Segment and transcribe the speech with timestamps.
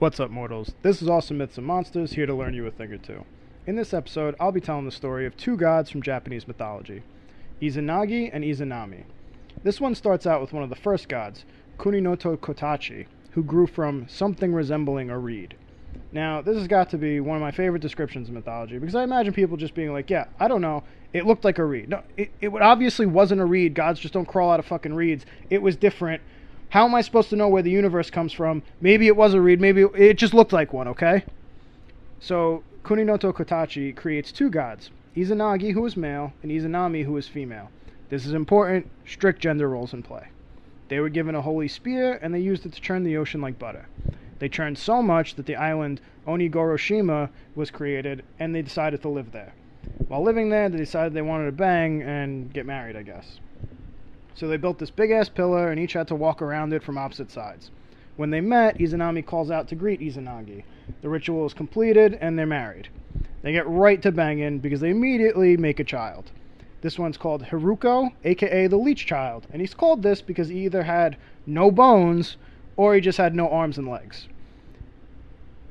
[0.00, 0.74] What's up, mortals?
[0.82, 3.24] This is Awesome Myths and Monsters, here to learn you a thing or two.
[3.66, 7.02] In this episode, I'll be telling the story of two gods from Japanese mythology
[7.60, 9.06] Izanagi and Izanami.
[9.64, 11.44] This one starts out with one of the first gods,
[11.78, 15.56] Kuninotokotachi, who grew from something resembling a reed.
[16.12, 19.02] Now, this has got to be one of my favorite descriptions of mythology because I
[19.02, 21.88] imagine people just being like, yeah, I don't know, it looked like a reed.
[21.88, 23.74] No, it, it obviously wasn't a reed.
[23.74, 25.26] Gods just don't crawl out of fucking reeds.
[25.50, 26.22] It was different.
[26.70, 28.62] How am I supposed to know where the universe comes from?
[28.80, 31.24] Maybe it was a reed, maybe it, just looked like one, okay?
[32.20, 37.70] So, Kuninotokotachi creates two gods Izanagi, who is male, and Izanami, who is female.
[38.10, 40.28] This is important, strict gender roles in play.
[40.88, 43.58] They were given a holy spear, and they used it to churn the ocean like
[43.58, 43.88] butter.
[44.38, 49.32] They churned so much that the island Onogoroshima was created, and they decided to live
[49.32, 49.54] there.
[50.06, 53.40] While living there, they decided they wanted to bang and get married, I guess.
[54.38, 56.96] So they built this big ass pillar, and each had to walk around it from
[56.96, 57.72] opposite sides.
[58.14, 60.62] When they met, Izanami calls out to greet Izanagi.
[61.02, 62.88] The ritual is completed, and they're married.
[63.42, 66.30] They get right to banging because they immediately make a child.
[66.82, 70.84] This one's called Haruko, aka the Leech Child, and he's called this because he either
[70.84, 72.36] had no bones
[72.76, 74.28] or he just had no arms and legs.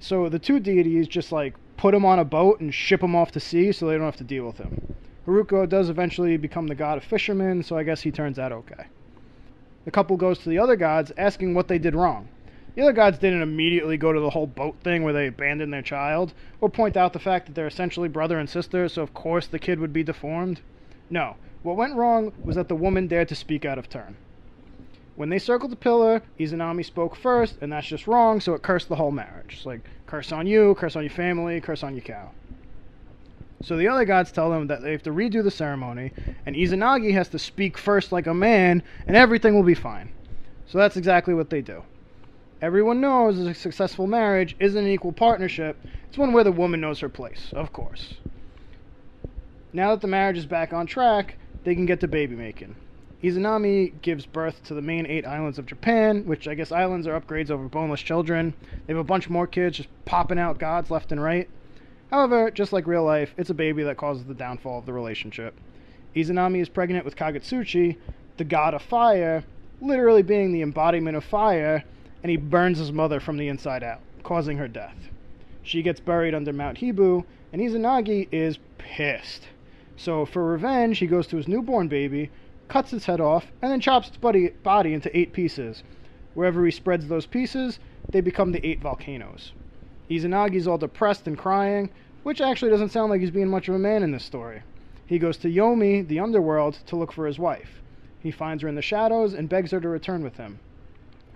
[0.00, 3.30] So the two deities just like put him on a boat and ship him off
[3.32, 4.93] to sea so they don't have to deal with him.
[5.26, 8.86] Haruko does eventually become the god of fishermen, so I guess he turns out okay.
[9.84, 12.28] The couple goes to the other gods asking what they did wrong.
[12.74, 15.82] The other gods didn't immediately go to the whole boat thing where they abandoned their
[15.82, 19.46] child, or point out the fact that they're essentially brother and sister, so of course
[19.46, 20.60] the kid would be deformed.
[21.08, 24.16] No, what went wrong was that the woman dared to speak out of turn.
[25.16, 28.88] When they circled the pillar, Izanami spoke first, and that's just wrong, so it cursed
[28.88, 29.54] the whole marriage.
[29.54, 32.32] It's like, curse on you, curse on your family, curse on your cow.
[33.62, 36.12] So the other gods tell them that they have to redo the ceremony,
[36.44, 40.10] and Izanagi has to speak first like a man, and everything will be fine.
[40.66, 41.82] So that's exactly what they do.
[42.60, 45.76] Everyone knows a successful marriage isn't an equal partnership,
[46.08, 48.14] it's one where the woman knows her place, of course.
[49.72, 52.76] Now that the marriage is back on track, they can get to baby making.
[53.22, 57.18] Izanami gives birth to the main eight islands of Japan, which I guess islands are
[57.18, 58.54] upgrades over boneless children.
[58.86, 61.48] They have a bunch more kids just popping out gods left and right.
[62.14, 65.52] However, just like real life, it's a baby that causes the downfall of the relationship.
[66.14, 67.96] Izanami is pregnant with Kagutsuchi,
[68.36, 69.42] the god of fire,
[69.80, 71.82] literally being the embodiment of fire,
[72.22, 74.94] and he burns his mother from the inside out, causing her death.
[75.64, 79.48] She gets buried under Mount Hibu, and Izanagi is pissed.
[79.96, 82.30] So, for revenge, he goes to his newborn baby,
[82.68, 85.82] cuts its head off, and then chops its body into eight pieces.
[86.34, 89.52] Wherever he spreads those pieces, they become the eight volcanoes.
[90.10, 91.90] Izanagi's all depressed and crying,
[92.22, 94.62] which actually doesn't sound like he's being much of a man in this story.
[95.06, 97.82] He goes to Yomi, the underworld, to look for his wife.
[98.20, 100.58] He finds her in the shadows and begs her to return with him.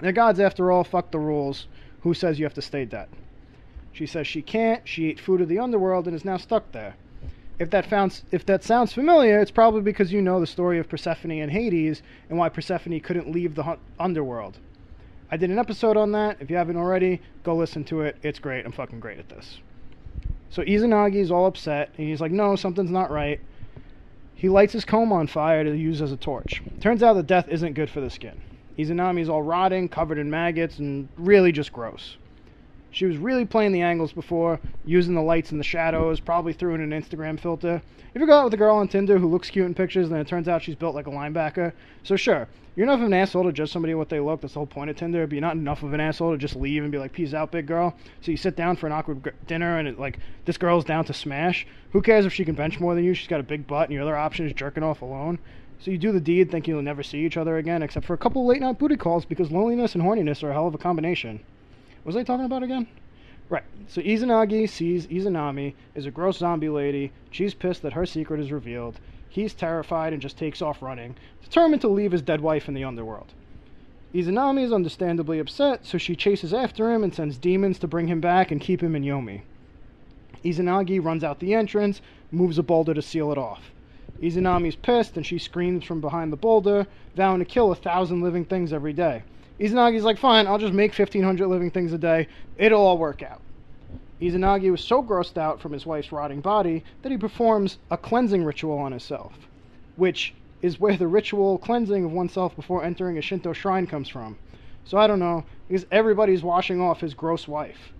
[0.00, 1.66] The gods, after all, fuck the rules.
[2.02, 3.08] Who says you have to stay dead?
[3.92, 4.86] She says she can't.
[4.86, 6.94] She ate food of the underworld and is now stuck there.
[7.58, 10.88] If that, founds, if that sounds familiar, it's probably because you know the story of
[10.88, 14.58] Persephone and Hades and why Persephone couldn't leave the underworld.
[15.30, 16.38] I did an episode on that.
[16.40, 18.16] If you haven't already, go listen to it.
[18.22, 18.64] It's great.
[18.64, 19.60] I'm fucking great at this.
[20.50, 23.38] So Izanagi's all upset, and he's like, no, something's not right.
[24.34, 26.62] He lights his comb on fire to use as a torch.
[26.80, 28.40] Turns out that death isn't good for the skin.
[28.78, 32.16] Izanami's all rotting, covered in maggots, and really just gross.
[32.98, 36.74] She was really playing the angles before, using the lights and the shadows, probably threw
[36.74, 37.80] in an Instagram filter.
[38.12, 40.18] If you go out with a girl on Tinder who looks cute in pictures and
[40.18, 43.44] it turns out she's built like a linebacker, so sure, you're enough of an asshole
[43.44, 44.40] to judge somebody what they look.
[44.40, 45.28] That's the whole point of Tinder.
[45.28, 47.52] But you're not enough of an asshole to just leave and be like, "Peace out,
[47.52, 50.58] big girl." So you sit down for an awkward g- dinner, and it, like this
[50.58, 51.68] girl's down to smash.
[51.92, 53.14] Who cares if she can bench more than you?
[53.14, 55.38] She's got a big butt, and your other option is jerking off alone.
[55.78, 58.18] So you do the deed, thinking you'll never see each other again, except for a
[58.18, 61.38] couple late night booty calls because loneliness and horniness are a hell of a combination.
[62.04, 62.86] Was I talking about again?
[63.50, 63.64] Right.
[63.86, 67.12] So Izanagi sees Izanami is a gross zombie lady.
[67.30, 69.00] She's pissed that her secret is revealed.
[69.28, 72.84] He's terrified and just takes off running, determined to leave his dead wife in the
[72.84, 73.32] underworld.
[74.14, 78.20] Izanami is understandably upset, so she chases after him and sends demons to bring him
[78.20, 79.42] back and keep him in Yomi.
[80.44, 82.00] Izanagi runs out the entrance,
[82.30, 83.70] moves a boulder to seal it off.
[84.22, 88.44] Izanami's pissed and she screams from behind the boulder, vowing to kill a thousand living
[88.44, 89.22] things every day.
[89.60, 92.28] Izanagi's like, fine, I'll just make 1,500 living things a day.
[92.56, 93.42] It'll all work out.
[94.20, 98.44] Izanagi was so grossed out from his wife's rotting body that he performs a cleansing
[98.44, 99.32] ritual on himself,
[99.96, 104.36] which is where the ritual cleansing of oneself before entering a Shinto shrine comes from.
[104.84, 107.92] So I don't know, because everybody's washing off his gross wife.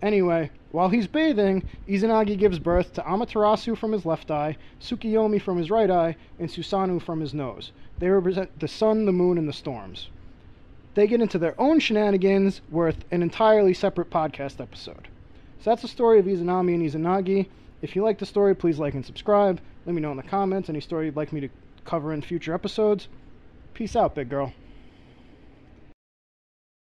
[0.00, 5.58] Anyway, while he's bathing, Izanagi gives birth to Amaterasu from his left eye, Tsukiyomi from
[5.58, 7.70] his right eye, and Susanoo from his nose.
[8.00, 10.08] They represent the sun, the moon, and the storms.
[10.94, 15.08] They get into their own shenanigans worth an entirely separate podcast episode.
[15.60, 17.48] So that's the story of Izanami and Izanagi.
[17.80, 19.60] If you like the story, please like and subscribe.
[19.86, 21.48] Let me know in the comments any story you'd like me to
[21.84, 23.08] cover in future episodes.
[23.74, 24.52] Peace out, big girl.